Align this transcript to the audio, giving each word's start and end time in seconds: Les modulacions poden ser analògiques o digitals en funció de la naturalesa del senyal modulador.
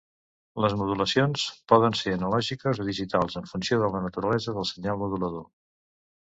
Les 0.63 0.75
modulacions 0.79 1.43
poden 1.73 1.97
ser 1.99 2.15
analògiques 2.15 2.81
o 2.85 2.87
digitals 2.89 3.39
en 3.43 3.47
funció 3.55 3.81
de 3.85 3.93
la 3.95 4.03
naturalesa 4.09 4.59
del 4.59 4.69
senyal 4.75 5.03
modulador. 5.07 5.49